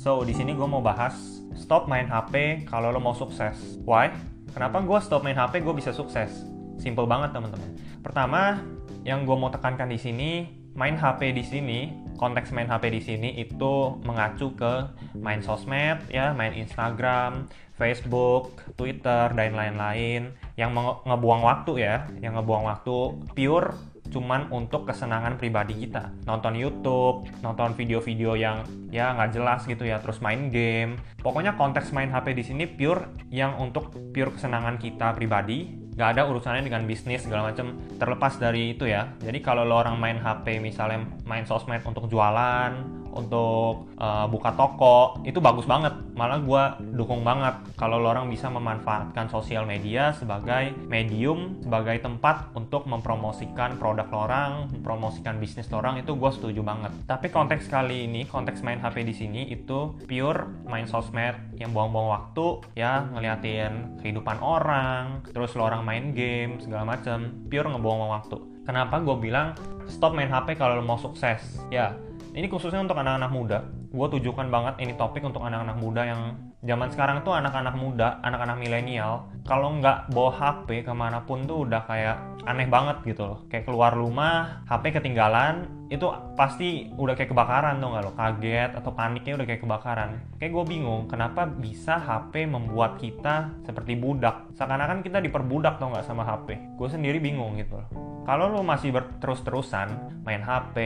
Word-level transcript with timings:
So, 0.00 0.24
di 0.24 0.32
sini 0.32 0.56
gue 0.56 0.64
mau 0.64 0.80
bahas 0.80 1.44
stop 1.52 1.84
main 1.84 2.08
HP 2.08 2.64
kalau 2.64 2.88
lo 2.88 3.04
mau 3.04 3.12
sukses. 3.12 3.76
Why? 3.84 4.08
Kenapa 4.48 4.80
gue 4.80 4.96
stop 5.04 5.20
main 5.20 5.36
HP 5.36 5.60
gue 5.60 5.76
bisa 5.76 5.92
sukses? 5.92 6.48
Simple 6.80 7.04
banget 7.04 7.36
teman-teman. 7.36 7.76
Pertama, 8.00 8.64
yang 9.04 9.28
gue 9.28 9.36
mau 9.36 9.52
tekankan 9.52 9.92
di 9.92 10.00
sini, 10.00 10.48
main 10.72 10.96
HP 10.96 11.36
di 11.36 11.44
sini, 11.44 11.92
konteks 12.16 12.48
main 12.56 12.64
HP 12.64 12.96
di 12.96 13.00
sini 13.04 13.28
itu 13.44 14.00
mengacu 14.08 14.56
ke 14.56 14.88
main 15.20 15.44
sosmed 15.44 16.00
ya, 16.08 16.32
main 16.32 16.56
Instagram, 16.56 17.44
Facebook, 17.76 18.56
Twitter 18.80 19.28
dan 19.36 19.52
lain-lain 19.52 20.32
yang 20.56 20.72
ngebuang 21.04 21.44
waktu 21.44 21.84
ya, 21.84 22.08
yang 22.24 22.40
ngebuang 22.40 22.64
waktu 22.64 23.20
pure 23.36 23.76
cuman 24.10 24.50
untuk 24.50 24.90
kesenangan 24.90 25.38
pribadi 25.38 25.86
kita. 25.86 26.12
Nonton 26.26 26.58
YouTube 26.58 27.30
nonton 27.40 27.72
video-video 27.78 28.36
yang 28.36 28.66
ya 28.90 29.14
nggak 29.14 29.30
jelas 29.32 29.64
gitu 29.64 29.86
ya 29.86 30.02
terus 30.02 30.18
main 30.20 30.50
game. 30.50 30.98
Pokoknya 31.22 31.54
konteks 31.54 31.94
main 31.94 32.10
HP 32.10 32.34
di 32.34 32.44
sini 32.44 32.64
pure 32.66 33.14
yang 33.30 33.56
untuk 33.56 33.94
pure 34.10 34.34
kesenangan 34.34 34.76
kita 34.76 35.14
pribadi. 35.14 35.78
Nggak 35.94 36.08
ada 36.16 36.22
urusannya 36.28 36.66
dengan 36.66 36.84
bisnis 36.84 37.24
segala 37.24 37.54
macam 37.54 37.78
terlepas 37.96 38.36
dari 38.36 38.74
itu 38.74 38.90
ya. 38.90 39.14
Jadi 39.22 39.38
kalau 39.40 39.64
lo 39.64 39.78
orang 39.78 39.96
main 39.96 40.18
HP 40.18 40.58
misalnya 40.58 41.06
main 41.24 41.46
sosmed 41.46 41.80
untuk 41.86 42.10
jualan 42.10 42.99
untuk 43.12 43.90
uh, 43.98 44.26
buka 44.30 44.54
toko. 44.54 45.18
Itu 45.26 45.42
bagus 45.42 45.66
banget. 45.66 45.92
Malah 46.14 46.40
gue 46.42 46.62
dukung 46.94 47.26
banget. 47.26 47.58
Kalau 47.74 47.98
lo 47.98 48.10
orang 48.10 48.30
bisa 48.30 48.48
memanfaatkan 48.48 49.28
sosial 49.28 49.66
media 49.66 50.14
sebagai 50.14 50.74
medium 50.86 51.60
sebagai 51.62 52.02
tempat 52.02 52.52
untuk 52.54 52.86
mempromosikan 52.86 53.76
produk 53.78 54.06
lo 54.10 54.18
orang 54.26 54.50
mempromosikan 54.70 55.38
bisnis 55.38 55.70
lo 55.72 55.82
orang 55.82 56.02
itu 56.02 56.14
gue 56.14 56.30
setuju 56.30 56.60
banget. 56.62 56.92
Tapi 57.06 57.32
konteks 57.32 57.66
kali 57.66 58.06
ini 58.06 58.26
konteks 58.26 58.62
main 58.62 58.78
HP 58.78 59.02
di 59.06 59.14
sini 59.14 59.42
itu 59.50 59.96
pure 60.06 60.66
main 60.66 60.86
sosmed 60.86 61.56
yang 61.56 61.74
buang-buang 61.74 62.08
waktu 62.10 62.46
ya 62.76 63.06
ngeliatin 63.10 64.00
kehidupan 64.00 64.38
orang 64.40 65.24
terus 65.30 65.54
lo 65.56 65.66
orang 65.66 65.82
main 65.82 66.12
game 66.12 66.58
segala 66.62 66.84
macam 66.84 67.46
pure 67.48 67.68
ngebuang 67.68 68.10
waktu. 68.10 68.36
Kenapa 68.68 69.02
gue 69.02 69.16
bilang 69.18 69.56
stop 69.88 70.14
main 70.14 70.30
HP 70.30 70.54
kalau 70.54 70.78
lo 70.78 70.84
mau 70.84 71.00
sukses? 71.00 71.58
Ya 71.72 71.96
ini 72.34 72.46
khususnya 72.46 72.82
untuk 72.82 72.98
anak-anak 72.98 73.30
muda. 73.30 73.58
Gue 73.90 74.06
tujukan 74.18 74.46
banget 74.50 74.74
ini 74.82 74.94
topik 74.94 75.22
untuk 75.26 75.42
anak-anak 75.42 75.76
muda 75.78 76.02
yang 76.06 76.49
zaman 76.60 76.92
sekarang 76.92 77.24
tuh 77.24 77.32
anak-anak 77.32 77.72
muda 77.80 78.20
anak-anak 78.20 78.60
milenial 78.60 79.32
kalau 79.48 79.80
nggak 79.80 80.12
bawa 80.12 80.32
HP 80.36 80.84
ke 80.84 80.92
mana 80.92 81.24
pun 81.24 81.48
tuh 81.48 81.64
udah 81.64 81.88
kayak 81.88 82.16
aneh 82.44 82.68
banget 82.68 83.00
gitu 83.04 83.24
loh. 83.24 83.38
Kayak 83.52 83.68
keluar 83.68 83.92
rumah 83.92 84.64
HP 84.68 85.00
ketinggalan 85.00 85.68
itu 85.90 86.06
pasti 86.38 86.86
udah 86.94 87.18
kayak 87.18 87.34
kebakaran 87.34 87.82
tuh 87.82 87.88
nggak 87.90 88.04
lo? 88.04 88.12
Kaget 88.14 88.70
atau 88.78 88.90
paniknya 88.94 89.34
udah 89.40 89.46
kayak 89.48 89.62
kebakaran. 89.64 90.10
Kayak 90.38 90.52
gue 90.54 90.64
bingung 90.76 91.02
kenapa 91.10 91.48
bisa 91.48 91.98
HP 91.98 92.46
membuat 92.46 93.00
kita 93.00 93.50
seperti 93.64 93.96
budak? 93.98 94.52
Seakan-akan 94.54 95.02
kita 95.02 95.18
diperbudak 95.18 95.80
tuh 95.80 95.90
nggak 95.90 96.06
sama 96.06 96.22
HP 96.24 96.78
gue 96.80 96.88
sendiri 96.88 97.18
bingung 97.20 97.60
gitu 97.60 97.76
loh. 97.76 97.88
Kalau 98.24 98.52
lo 98.52 98.62
masih 98.62 98.94
terus-terusan 99.18 100.20
main 100.22 100.44
HP, 100.44 100.76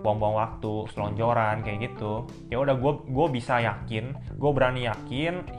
buang-buang 0.00 0.36
waktu, 0.40 0.88
selonjoran 0.90 1.60
kayak 1.62 1.92
gitu, 1.92 2.24
ya 2.48 2.58
udah 2.58 2.74
gue 2.74 2.92
gue 3.04 3.26
bisa 3.30 3.60
yakin, 3.60 4.16
gue 4.34 4.50
berani 4.50 4.88
yakin 4.88 4.93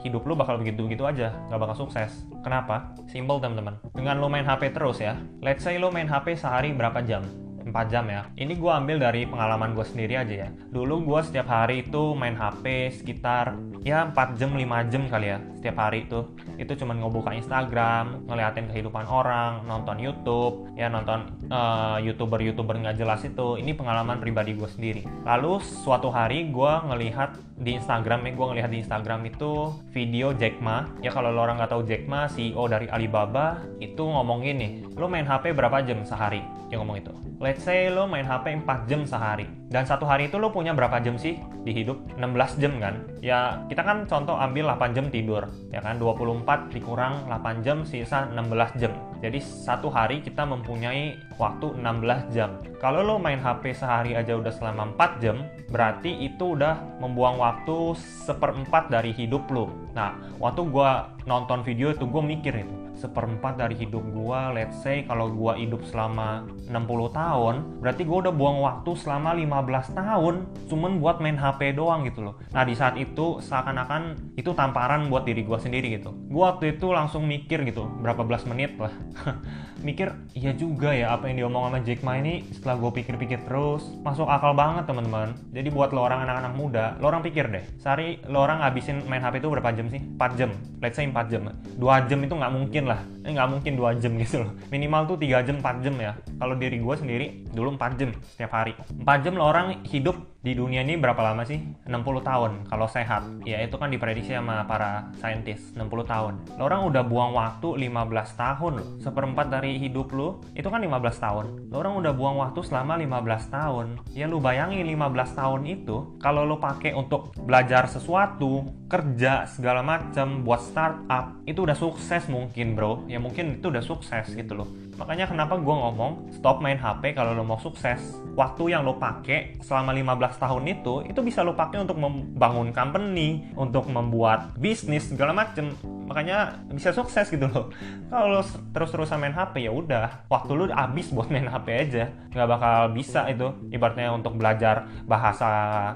hidup 0.02 0.26
lo 0.26 0.34
bakal 0.34 0.58
begitu-begitu 0.58 1.06
aja, 1.06 1.32
gak 1.48 1.60
bakal 1.60 1.86
sukses. 1.86 2.26
Kenapa? 2.42 2.92
Simple 3.08 3.38
teman-teman. 3.38 3.78
Dengan 3.94 4.18
lo 4.18 4.28
main 4.28 4.44
HP 4.44 4.74
terus 4.74 4.98
ya, 4.98 5.16
let's 5.40 5.62
say 5.62 5.78
lo 5.78 5.94
main 5.94 6.10
HP 6.10 6.36
sehari 6.36 6.74
berapa 6.74 7.00
jam? 7.06 7.45
4 7.76 7.92
jam 7.92 8.08
ya. 8.08 8.24
Ini 8.40 8.56
gue 8.56 8.72
ambil 8.72 8.96
dari 8.96 9.28
pengalaman 9.28 9.76
gue 9.76 9.84
sendiri 9.84 10.16
aja 10.16 10.34
ya. 10.46 10.48
Dulu 10.72 11.04
gue 11.04 11.20
setiap 11.20 11.52
hari 11.52 11.84
itu 11.84 12.16
main 12.16 12.32
HP 12.32 12.88
sekitar 12.96 13.52
ya 13.84 14.08
4 14.08 14.40
jam 14.40 14.56
5 14.56 14.88
jam 14.88 15.02
kali 15.12 15.36
ya 15.36 15.38
setiap 15.60 15.76
hari 15.76 16.08
itu. 16.08 16.24
Itu 16.56 16.72
cuma 16.80 16.96
ngebuka 16.96 17.36
Instagram, 17.36 18.24
ngeliatin 18.24 18.72
kehidupan 18.72 19.04
orang, 19.04 19.68
nonton 19.68 20.00
YouTube, 20.00 20.72
ya 20.72 20.88
nonton 20.88 21.28
uh, 21.52 22.00
youtuber-youtuber 22.00 22.80
nggak 22.80 22.96
jelas 22.96 23.20
itu. 23.28 23.60
Ini 23.60 23.76
pengalaman 23.76 24.16
pribadi 24.16 24.56
gue 24.56 24.70
sendiri. 24.72 25.04
Lalu 25.28 25.60
suatu 25.60 26.08
hari 26.08 26.48
gue 26.48 26.72
ngelihat 26.88 27.36
di 27.56 27.72
Instagram 27.76 28.28
ya 28.28 28.32
gue 28.36 28.46
ngelihat 28.52 28.70
di 28.70 28.78
Instagram 28.84 29.20
itu 29.32 29.72
video 29.88 30.36
Jack 30.36 30.60
Ma 30.60 30.84
ya 31.00 31.08
kalau 31.08 31.32
lo 31.32 31.40
orang 31.40 31.56
nggak 31.56 31.72
tahu 31.72 31.82
Jack 31.88 32.04
Ma 32.04 32.28
CEO 32.28 32.68
dari 32.68 32.84
Alibaba 32.92 33.64
itu 33.80 34.04
ngomong 34.04 34.44
gini 34.44 34.84
lo 34.92 35.08
main 35.08 35.24
HP 35.24 35.56
berapa 35.56 35.80
jam 35.80 36.04
sehari 36.04 36.44
yang 36.68 36.84
ngomong 36.84 37.00
itu 37.00 37.12
let's 37.40 37.64
say 37.66 37.90
lo 37.90 38.06
main 38.06 38.22
HP 38.22 38.62
4 38.62 38.86
jam 38.86 39.02
sehari. 39.02 39.50
Dan 39.66 39.82
satu 39.82 40.06
hari 40.06 40.30
itu 40.30 40.38
lo 40.38 40.54
punya 40.54 40.70
berapa 40.70 41.02
jam 41.02 41.18
sih 41.18 41.42
di 41.66 41.74
hidup? 41.74 41.98
16 42.14 42.62
jam 42.62 42.78
kan? 42.78 43.02
Ya 43.18 43.66
kita 43.66 43.82
kan 43.82 44.06
contoh 44.06 44.38
ambil 44.38 44.70
8 44.70 44.94
jam 44.94 45.10
tidur 45.10 45.50
ya 45.74 45.82
kan? 45.82 45.98
24 45.98 46.70
dikurang 46.70 47.26
8 47.26 47.66
jam 47.66 47.82
sisa 47.82 48.30
16 48.30 48.78
jam. 48.78 48.94
Jadi 49.18 49.42
satu 49.42 49.90
hari 49.90 50.22
kita 50.22 50.46
mempunyai 50.46 51.18
waktu 51.42 51.74
16 51.74 52.30
jam. 52.30 52.62
Kalau 52.78 53.02
lo 53.02 53.18
main 53.18 53.42
HP 53.42 53.74
sehari 53.74 54.14
aja 54.14 54.38
udah 54.38 54.54
selama 54.54 54.94
4 54.94 55.18
jam 55.18 55.42
berarti 55.66 56.14
itu 56.22 56.54
udah 56.54 56.78
membuang 57.02 57.42
waktu 57.42 57.98
seperempat 57.98 58.94
dari 58.94 59.10
hidup 59.10 59.50
lo. 59.50 59.74
Nah 59.98 60.14
waktu 60.38 60.62
gue 60.62 60.90
nonton 61.26 61.66
video 61.66 61.90
itu 61.90 62.06
gue 62.06 62.22
mikir 62.22 62.62
itu 62.62 62.85
seperempat 62.96 63.60
dari 63.60 63.76
hidup 63.76 64.02
gue 64.02 64.40
let's 64.56 64.80
say 64.80 65.04
kalau 65.04 65.28
gue 65.30 65.52
hidup 65.60 65.84
selama 65.84 66.48
60 66.68 67.12
tahun 67.12 67.54
berarti 67.84 68.02
gue 68.02 68.18
udah 68.26 68.34
buang 68.34 68.58
waktu 68.64 68.90
selama 68.96 69.36
15 69.36 69.94
tahun 69.94 70.34
cuman 70.66 70.92
buat 70.98 71.20
main 71.20 71.36
HP 71.36 71.76
doang 71.76 72.08
gitu 72.08 72.24
loh. 72.26 72.34
Nah 72.50 72.64
di 72.64 72.74
saat 72.74 72.96
itu 72.96 73.38
seakan-akan 73.44 74.34
itu 74.34 74.50
tamparan 74.56 75.06
buat 75.12 75.28
diri 75.28 75.44
gue 75.44 75.58
sendiri 75.60 76.00
gitu. 76.00 76.10
Gue 76.32 76.42
waktu 76.42 76.76
itu 76.76 76.90
langsung 76.90 77.28
mikir 77.28 77.62
gitu 77.68 77.86
berapa 78.00 78.24
belas 78.24 78.48
menit 78.48 78.74
lah. 78.80 78.92
Mikir 79.76 80.08
iya 80.34 80.56
juga 80.56 80.90
ya 80.90 81.14
apa 81.14 81.30
yang 81.30 81.46
diomong 81.46 81.70
sama 81.70 81.78
Jack 81.84 82.00
Ma 82.02 82.18
ini. 82.18 82.42
Setelah 82.50 82.80
gue 82.80 82.90
pikir-pikir 82.96 83.44
terus 83.46 83.86
masuk 84.02 84.26
akal 84.26 84.56
banget 84.56 84.88
teman-teman. 84.88 85.36
Jadi 85.52 85.68
buat 85.70 85.92
lo 85.92 86.02
orang 86.02 86.26
anak-anak 86.26 86.52
muda 86.56 86.84
lo 86.98 87.12
orang 87.12 87.22
pikir 87.22 87.46
deh 87.52 87.64
sehari 87.78 88.18
lo 88.26 88.42
orang 88.42 88.64
ngabisin 88.64 89.04
main 89.06 89.22
HP 89.22 89.44
itu 89.44 89.48
berapa 89.52 89.70
jam 89.76 89.86
sih? 89.92 90.00
4 90.00 90.38
jam. 90.40 90.50
Let's 90.80 90.96
say 90.96 91.06
4 91.06 91.30
jam. 91.30 91.52
2 91.76 92.08
jam 92.08 92.18
itu 92.24 92.34
nggak 92.34 92.52
mungkin 92.52 92.82
lah. 92.86 93.02
Ini 93.26 93.34
nggak 93.34 93.50
mungkin 93.50 93.72
dua 93.74 93.98
jam 93.98 94.14
gitu 94.16 94.46
loh. 94.46 94.54
Minimal 94.70 95.02
tuh 95.10 95.16
tiga 95.18 95.42
jam 95.42 95.58
4 95.58 95.82
jam 95.84 95.94
ya. 95.98 96.12
Kalau 96.38 96.54
diri 96.54 96.78
gue 96.78 96.94
sendiri 96.94 97.26
dulu 97.50 97.74
4 97.74 97.98
jam 97.98 98.10
setiap 98.22 98.54
hari. 98.54 98.72
4 98.94 99.24
jam 99.26 99.34
lo 99.34 99.44
orang 99.50 99.82
hidup 99.84 100.35
di 100.46 100.54
dunia 100.54 100.86
ini 100.86 100.94
berapa 100.94 101.18
lama 101.18 101.42
sih? 101.42 101.58
60 101.90 102.22
tahun 102.22 102.70
kalau 102.70 102.86
sehat. 102.86 103.26
Ya 103.42 103.58
itu 103.66 103.74
kan 103.82 103.90
diprediksi 103.90 104.30
sama 104.30 104.62
para 104.62 105.10
saintis 105.18 105.74
60 105.74 106.06
tahun. 106.06 106.38
Lo 106.54 106.70
orang 106.70 106.86
udah 106.86 107.02
buang 107.02 107.34
waktu 107.34 107.74
15 107.74 107.90
tahun 108.38 108.72
loh. 108.78 108.88
Seperempat 109.02 109.50
dari 109.50 109.82
hidup 109.82 110.14
lo 110.14 110.38
itu 110.54 110.70
kan 110.70 110.78
15 110.78 111.18
tahun. 111.18 111.46
Lo 111.74 111.82
orang 111.82 111.98
udah 111.98 112.14
buang 112.14 112.38
waktu 112.38 112.62
selama 112.62 112.94
15 112.94 113.50
tahun. 113.50 113.86
Ya 114.14 114.30
lu 114.30 114.38
bayangin 114.38 114.86
15 114.86 115.34
tahun 115.34 115.66
itu 115.66 116.14
kalau 116.22 116.46
lo 116.46 116.62
pakai 116.62 116.94
untuk 116.94 117.34
belajar 117.42 117.90
sesuatu 117.90 118.70
kerja 118.86 119.50
segala 119.50 119.82
macam 119.82 120.46
buat 120.46 120.62
startup 120.62 121.42
itu 121.42 121.66
udah 121.66 121.74
sukses 121.74 122.30
mungkin 122.30 122.78
bro. 122.78 123.02
Ya 123.10 123.18
mungkin 123.18 123.58
itu 123.58 123.66
udah 123.66 123.82
sukses 123.82 124.30
gitu 124.30 124.62
loh 124.62 124.70
makanya 124.96 125.28
kenapa 125.28 125.60
gue 125.60 125.74
ngomong 125.76 126.32
stop 126.32 126.60
main 126.64 126.80
HP 126.80 127.16
kalau 127.16 127.36
lo 127.36 127.44
mau 127.44 127.60
sukses. 127.60 128.20
Waktu 128.36 128.76
yang 128.76 128.84
lo 128.84 129.00
pakai 129.00 129.56
selama 129.64 129.96
15 129.96 130.42
tahun 130.42 130.62
itu 130.68 130.94
itu 131.08 131.20
bisa 131.24 131.40
lo 131.40 131.56
pakai 131.56 131.84
untuk 131.84 131.96
membangun 131.96 132.68
company 132.72 133.48
untuk 133.56 133.88
membuat 133.88 134.56
bisnis 134.60 135.08
segala 135.08 135.32
macem. 135.32 135.72
Makanya 136.06 136.64
bisa 136.68 136.92
sukses 136.92 137.28
gitu 137.32 137.48
loh. 137.48 137.72
Kalau 138.12 138.40
lo 138.40 138.42
terus-terusan 138.76 139.20
main 139.20 139.32
HP 139.32 139.68
ya 139.68 139.72
udah. 139.72 140.28
Waktu 140.28 140.52
lo 140.52 140.64
habis 140.68 141.08
buat 141.12 141.32
main 141.32 141.48
HP 141.48 141.66
aja. 141.72 142.04
Nggak 142.32 142.48
bakal 142.48 142.78
bisa 142.92 143.24
itu. 143.32 143.48
Ibaratnya 143.72 144.12
untuk 144.12 144.36
belajar 144.36 144.84
bahasa 145.08 145.48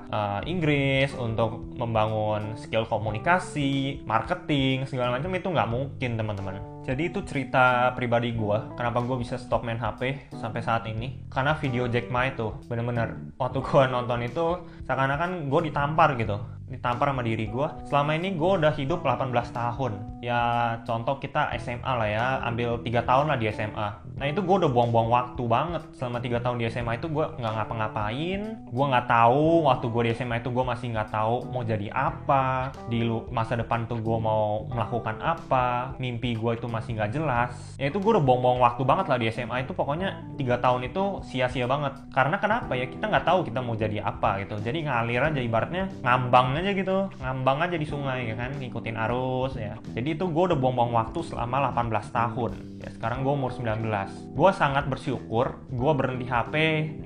uh, 0.08 0.40
Inggris 0.48 1.12
untuk 1.16 1.76
membangun 1.76 2.56
skill 2.56 2.88
komunikasi 2.88 4.04
marketing 4.04 4.84
segala 4.88 5.16
macam 5.16 5.32
itu 5.32 5.48
nggak 5.48 5.70
mungkin 5.70 6.10
teman-teman 6.16 6.60
jadi 6.90 7.06
itu 7.06 7.22
cerita 7.22 7.94
pribadi 7.94 8.34
gue 8.34 8.58
kenapa 8.75 8.98
gue 9.06 9.22
bisa 9.22 9.38
stop 9.38 9.62
main 9.62 9.78
HP 9.78 10.34
sampai 10.34 10.58
saat 10.58 10.90
ini. 10.90 11.22
Karena 11.31 11.54
video 11.54 11.87
Jack 11.87 12.10
Ma 12.10 12.26
itu 12.26 12.50
bener-bener 12.66 13.31
waktu 13.38 13.62
gue 13.70 13.82
nonton 13.87 14.26
itu 14.26 14.66
seakan-akan 14.90 15.46
gue 15.46 15.60
ditampar 15.70 16.19
gitu. 16.19 16.42
Ditampar 16.66 17.14
sama 17.14 17.22
diri 17.22 17.46
gue 17.46 17.69
selama 17.87 18.19
ini 18.19 18.34
gue 18.34 18.50
udah 18.58 18.75
hidup 18.75 19.06
18 19.06 19.31
tahun. 19.54 19.92
Ya 20.19 20.42
contoh 20.82 21.22
kita 21.22 21.54
SMA 21.62 21.92
lah 21.94 22.08
ya 22.10 22.26
ambil 22.42 22.82
tiga 22.82 23.06
tahun 23.06 23.31
lah 23.31 23.38
di 23.38 23.46
SMA 23.54 23.88
Nah 24.20 24.28
itu 24.28 24.44
gue 24.44 24.56
udah 24.61 24.69
buang-buang 24.69 25.08
waktu 25.08 25.43
banget 25.49 25.82
selama 25.96 26.20
tiga 26.20 26.44
tahun 26.44 26.61
di 26.61 26.69
SMA 26.69 27.00
itu 27.00 27.08
gue 27.08 27.25
nggak 27.40 27.52
ngapa-ngapain, 27.56 28.40
gue 28.69 28.84
nggak 28.93 29.08
tahu 29.08 29.64
waktu 29.64 29.87
gue 29.88 30.02
di 30.05 30.11
SMA 30.12 30.44
itu 30.44 30.52
gue 30.52 30.61
masih 30.61 30.93
nggak 30.93 31.08
tahu 31.08 31.49
mau 31.49 31.64
jadi 31.64 31.88
apa, 31.88 32.69
di 32.93 33.08
masa 33.32 33.56
depan 33.56 33.88
tuh 33.88 33.96
gue 33.96 34.19
mau 34.20 34.69
melakukan 34.69 35.17
apa, 35.25 35.96
mimpi 35.96 36.37
gue 36.37 36.52
itu 36.52 36.69
masih 36.69 37.00
nggak 37.00 37.17
jelas. 37.17 37.56
Ya 37.81 37.88
itu 37.88 37.96
gue 37.96 38.12
udah 38.12 38.20
buang-buang 38.20 38.61
waktu 38.61 38.84
banget 38.84 39.08
lah 39.08 39.17
di 39.17 39.32
SMA 39.32 39.64
itu 39.64 39.72
pokoknya 39.72 40.37
tiga 40.37 40.61
tahun 40.61 40.93
itu 40.93 41.25
sia-sia 41.25 41.64
banget. 41.64 41.96
Karena 42.12 42.37
kenapa 42.37 42.76
ya 42.76 42.84
kita 42.93 43.08
nggak 43.08 43.25
tahu 43.25 43.49
kita 43.49 43.64
mau 43.64 43.73
jadi 43.73 44.05
apa 44.05 44.44
gitu. 44.44 44.61
Jadi 44.61 44.84
ngalir 44.84 45.32
aja 45.32 45.40
ibaratnya 45.40 45.88
ngambang 46.05 46.61
aja 46.61 46.76
gitu, 46.76 47.08
ngambang 47.25 47.64
aja 47.64 47.76
di 47.81 47.88
sungai 47.88 48.28
ya 48.28 48.37
kan, 48.37 48.52
ngikutin 48.61 49.00
arus 49.08 49.56
ya. 49.56 49.81
Jadi 49.96 50.12
itu 50.12 50.28
gue 50.28 50.44
udah 50.52 50.58
buang-buang 50.61 50.93
waktu 50.93 51.25
selama 51.25 51.73
18 51.73 52.12
tahun. 52.12 52.69
Ya 52.80 52.88
sekarang 52.96 53.28
gue 53.28 53.32
umur 53.36 53.52
19 53.52 53.84
gue 54.32 54.50
sangat 54.56 54.88
bersyukur 54.88 55.60
gue 55.68 55.92
berhenti 55.92 56.24
HP 56.24 56.54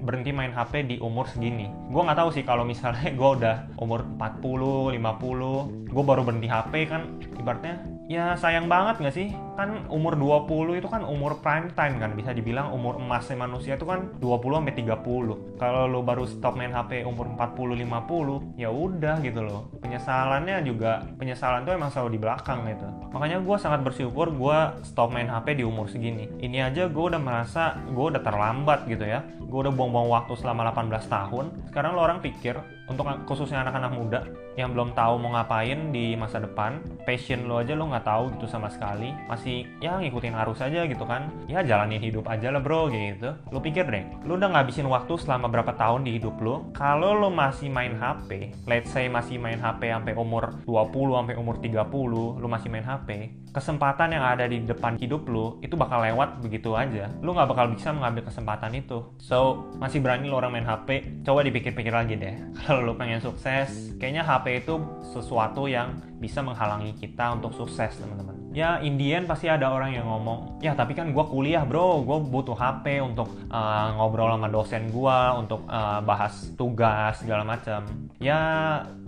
berhenti 0.06 0.30
main 0.30 0.54
HP 0.54 0.86
di 0.86 0.96
umur 1.02 1.26
segini. 1.26 1.66
Gue 1.90 2.02
nggak 2.06 2.18
tahu 2.22 2.30
sih 2.30 2.46
kalau 2.46 2.62
misalnya 2.62 3.10
gue 3.10 3.30
udah 3.42 3.74
umur 3.82 4.06
40 4.06 4.94
50 4.94 5.90
gue 5.90 6.04
baru 6.06 6.22
berhenti 6.22 6.46
HP 6.46 6.72
kan 6.86 7.18
ibaratnya 7.34 7.82
ya 8.06 8.36
sayang 8.38 8.70
banget 8.70 9.02
nggak 9.02 9.16
sih? 9.16 9.28
Kan 9.58 9.90
umur 9.90 10.14
20 10.14 10.78
itu 10.78 10.86
kan 10.86 11.02
umur 11.02 11.42
prime 11.42 11.74
time 11.74 11.98
kan 11.98 12.14
bisa 12.14 12.30
dibilang 12.30 12.70
umur 12.70 13.02
emasnya 13.02 13.34
manusia 13.34 13.74
itu 13.74 13.86
kan 13.88 14.14
20 14.22 14.62
sampai 14.62 14.74
30 14.78 15.58
kalau 15.58 15.90
lo 15.90 16.06
baru 16.06 16.22
stop 16.28 16.54
main 16.54 16.70
HP 16.70 17.02
umur 17.02 17.34
40 17.34 17.82
50 17.82 18.60
ya 18.60 18.70
udah 18.70 19.18
gitu 19.26 19.42
loh. 19.42 19.74
Penyesalannya 19.82 20.62
juga 20.62 21.02
penyesalan 21.18 21.66
tuh 21.66 21.74
emang 21.74 21.90
selalu 21.90 22.14
di 22.14 22.20
belakang 22.22 22.62
gitu. 22.70 22.86
Makanya 23.10 23.42
gue 23.42 23.56
sangat 23.58 23.80
bersyukur 23.82 24.30
gue 24.30 24.58
stop 24.86 25.10
main 25.10 25.26
HP 25.26 25.58
di 25.58 25.63
umur 25.64 25.90
segini. 25.90 26.30
Ini 26.38 26.70
aja 26.70 26.86
gue 26.86 27.04
udah 27.04 27.18
merasa 27.18 27.80
gue 27.88 28.04
udah 28.14 28.22
terlambat 28.22 28.86
gitu 28.86 29.02
ya. 29.02 29.24
Gue 29.44 29.66
udah 29.66 29.72
buang-buang 29.74 30.08
waktu 30.12 30.36
selama 30.38 30.70
18 30.70 31.08
tahun. 31.08 31.44
Sekarang 31.72 31.96
lo 31.96 32.04
orang 32.04 32.20
pikir 32.20 32.60
untuk 32.84 33.08
khususnya 33.24 33.64
anak-anak 33.64 33.92
muda 33.96 34.20
yang 34.54 34.76
belum 34.76 34.92
tahu 34.92 35.16
mau 35.16 35.34
ngapain 35.34 35.90
di 35.90 36.14
masa 36.14 36.38
depan 36.38 36.78
passion 37.08 37.48
lo 37.48 37.58
aja 37.58 37.72
lo 37.72 37.88
nggak 37.88 38.06
tahu 38.06 38.24
gitu 38.38 38.46
sama 38.46 38.68
sekali. 38.68 39.10
Masih 39.26 39.64
ya 39.80 39.98
ngikutin 39.98 40.36
arus 40.44 40.60
aja 40.60 40.84
gitu 40.84 41.02
kan. 41.08 41.32
Ya 41.48 41.64
jalanin 41.64 41.98
hidup 41.98 42.28
aja 42.28 42.52
lah 42.52 42.60
bro 42.60 42.92
gitu. 42.92 43.34
Lo 43.50 43.58
pikir 43.58 43.88
deh 43.88 44.04
lo 44.28 44.36
udah 44.36 44.52
ngabisin 44.52 44.86
waktu 44.86 45.16
selama 45.16 45.48
berapa 45.48 45.72
tahun 45.74 46.04
di 46.04 46.20
hidup 46.20 46.36
lo? 46.44 46.68
Kalau 46.76 47.16
lo 47.16 47.32
masih 47.32 47.72
main 47.72 47.96
HP 47.96 48.52
let's 48.68 48.92
say 48.92 49.08
masih 49.08 49.40
main 49.40 49.58
HP 49.58 49.90
sampai 49.90 50.14
umur 50.14 50.60
20 50.66 51.18
sampai 51.18 51.34
umur 51.38 51.56
30 51.58 52.40
lo 52.42 52.46
masih 52.46 52.68
main 52.68 52.84
HP 52.84 53.08
kesempatan 53.54 54.10
yang 54.10 54.24
ada 54.26 54.50
di 54.50 54.60
depan 54.66 54.98
hidup 54.98 55.30
lo 55.30 55.53
itu 55.62 55.74
bakal 55.78 56.02
lewat 56.02 56.42
begitu 56.42 56.74
aja. 56.74 57.10
Lo 57.22 57.34
nggak 57.34 57.50
bakal 57.50 57.66
bisa 57.70 57.90
mengambil 57.94 58.26
kesempatan 58.26 58.72
itu. 58.74 59.04
So 59.18 59.68
masih 59.78 60.00
berani 60.00 60.30
lo 60.30 60.38
orang 60.38 60.58
main 60.58 60.66
HP 60.66 61.22
coba 61.26 61.44
dipikir-pikir 61.44 61.94
lagi 61.94 62.14
deh. 62.18 62.34
Kalau 62.64 62.82
lo 62.82 62.94
pengen 62.94 63.22
sukses 63.22 63.94
kayaknya 63.98 64.26
HP 64.26 64.66
itu 64.66 64.80
sesuatu 65.14 65.66
yang 65.70 65.94
bisa 66.18 66.40
menghalangi 66.40 66.96
kita 66.96 67.36
untuk 67.36 67.52
sukses 67.52 67.94
teman-teman 68.00 68.43
ya 68.54 68.78
Indian 68.78 69.26
pasti 69.26 69.50
ada 69.50 69.74
orang 69.74 69.98
yang 69.98 70.06
ngomong 70.06 70.62
ya 70.62 70.78
tapi 70.78 70.94
kan 70.94 71.10
gue 71.10 71.24
kuliah 71.26 71.66
bro. 71.66 72.06
Gue 72.06 72.22
butuh 72.22 72.54
HP 72.54 73.02
untuk 73.02 73.26
uh, 73.50 73.98
ngobrol 73.98 74.30
sama 74.30 74.48
dosen 74.48 74.88
gue 74.94 75.18
untuk 75.34 75.66
uh, 75.66 75.98
bahas 76.06 76.54
tugas 76.54 77.18
segala 77.18 77.42
macam 77.42 77.82
ya 78.22 78.38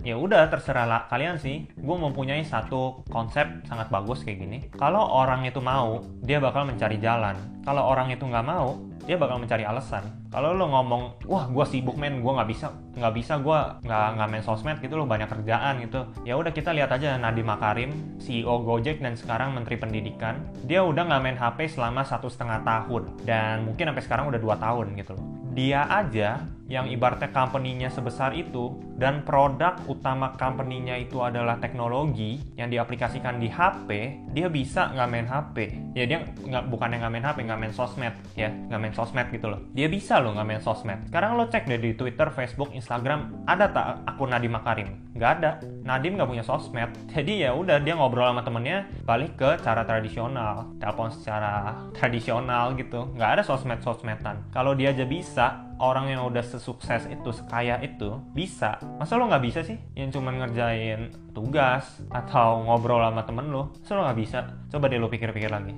ya 0.03 0.15
udah 0.19 0.51
terserah 0.51 0.85
lah 0.85 1.01
kalian 1.07 1.39
sih. 1.39 1.63
Gue 1.79 1.95
mempunyai 1.95 2.43
satu 2.43 3.07
konsep 3.07 3.47
sangat 3.65 3.87
bagus 3.87 4.27
kayak 4.27 4.37
gini. 4.43 4.57
Kalau 4.75 5.01
orang 5.01 5.47
itu 5.47 5.63
mau 5.63 6.03
dia 6.19 6.43
bakal 6.43 6.67
mencari 6.67 6.99
jalan. 6.99 7.39
Kalau 7.63 7.87
orang 7.87 8.11
itu 8.11 8.27
nggak 8.27 8.45
mau 8.45 8.75
dia 9.05 9.15
bakal 9.19 9.37
mencari 9.37 9.67
alasan. 9.67 10.03
Kalau 10.33 10.55
lo 10.55 10.65
ngomong 10.67 11.27
wah 11.29 11.45
gue 11.47 11.65
sibuk 11.67 11.95
men. 11.99 12.19
Gue 12.23 12.33
nggak 12.33 12.49
bisa 12.49 12.73
nggak 12.97 13.13
bisa 13.13 13.33
gue 13.39 13.59
nggak 13.85 14.07
nggak 14.17 14.27
main 14.31 14.43
sosmed 14.43 14.77
gitu 14.81 14.97
lo 14.97 15.05
banyak 15.05 15.29
kerjaan 15.29 15.83
gitu. 15.85 16.07
Ya 16.25 16.39
udah 16.39 16.51
kita 16.51 16.73
lihat 16.73 16.91
aja 16.91 17.15
Nadiem 17.15 17.47
Makarim 17.47 17.91
CEO 18.17 18.63
Gojek 18.65 18.99
dan 18.99 19.13
sekarang 19.13 19.53
Menteri 19.53 19.77
Pendidikan 19.77 20.41
dia 20.65 20.81
udah 20.81 21.05
nggak 21.07 21.21
main 21.23 21.37
HP 21.37 21.77
selama 21.77 22.01
satu 22.01 22.27
setengah 22.27 22.65
tahun. 22.65 23.03
Dan 23.23 23.69
mungkin 23.69 23.93
sampai 23.93 24.03
sekarang 24.03 24.25
udah 24.31 24.39
dua 24.41 24.55
tahun 24.57 24.97
gitu 24.97 25.13
loh 25.15 25.46
dia 25.57 25.89
aja 25.89 26.45
yang 26.67 26.85
ibaratnya 26.91 27.31
company-nya 27.31 27.87
sebesar 27.87 28.35
itu 28.35 28.75
dan 28.99 29.23
produk 29.23 29.79
utama 29.87 30.35
company-nya 30.35 30.99
itu 30.99 31.23
adalah 31.23 31.55
teknologi 31.63 32.43
yang 32.59 32.67
diaplikasikan 32.67 33.39
di 33.39 33.47
HP, 33.47 33.89
dia 34.35 34.51
bisa 34.51 34.91
nggak 34.91 35.09
main 35.09 35.27
HP. 35.27 35.57
Ya 35.95 36.03
dia 36.03 36.27
nggak 36.27 36.67
bukan 36.67 36.91
yang 36.91 37.07
nggak 37.07 37.13
main 37.15 37.25
HP, 37.25 37.37
nggak 37.47 37.59
main 37.63 37.73
sosmed 37.73 38.13
ya, 38.35 38.51
nggak 38.51 38.79
main 38.83 38.93
sosmed 38.93 39.27
gitu 39.31 39.47
loh. 39.47 39.63
Dia 39.71 39.87
bisa 39.87 40.19
loh 40.19 40.35
nggak 40.35 40.47
main 40.47 40.61
sosmed. 40.61 40.99
Sekarang 41.07 41.39
lo 41.39 41.47
cek 41.47 41.71
deh 41.71 41.79
di 41.79 41.95
Twitter, 41.95 42.27
Facebook, 42.35 42.75
Instagram, 42.75 43.47
ada 43.47 43.71
tak 43.71 43.85
akun 44.03 44.35
Nadiem 44.35 44.51
Makarim? 44.51 44.89
Nggak 45.15 45.31
ada. 45.39 45.51
Nadiem 45.87 46.19
nggak 46.19 46.29
punya 46.29 46.43
sosmed. 46.43 46.91
Jadi 47.15 47.47
ya 47.47 47.55
udah 47.55 47.79
dia 47.79 47.95
ngobrol 47.95 48.27
sama 48.27 48.43
temennya 48.43 48.91
balik 49.07 49.39
ke 49.39 49.55
cara 49.63 49.87
tradisional, 49.87 50.67
telepon 50.83 51.15
secara 51.15 51.71
tradisional 51.97 52.75
gitu. 52.75 53.07
Nggak 53.15 53.39
ada 53.39 53.43
sosmed-sosmedan. 53.47 54.51
Kalau 54.51 54.75
dia 54.75 54.91
aja 54.91 55.07
bisa, 55.07 55.46
orang 55.77 56.09
yang 56.13 56.25
udah 56.25 56.41
sesukses 56.41 57.05
itu, 57.09 57.29
sekaya 57.33 57.77
itu, 57.81 58.17
bisa. 58.33 58.81
Masa 58.97 59.17
lo 59.17 59.29
nggak 59.29 59.43
bisa 59.45 59.59
sih? 59.61 59.77
Yang 59.93 60.17
cuma 60.17 60.33
ngerjain 60.33 61.13
tugas 61.31 62.01
atau 62.09 62.65
ngobrol 62.65 63.01
sama 63.01 63.23
temen 63.23 63.53
lo, 63.53 63.73
masa 63.77 63.93
lo 63.93 64.01
nggak 64.05 64.19
bisa? 64.19 64.39
Coba 64.73 64.89
deh 64.89 64.97
lo 64.97 65.09
pikir-pikir 65.09 65.49
lagi. 65.53 65.73